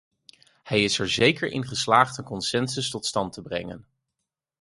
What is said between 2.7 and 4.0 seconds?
tot stand te brengen.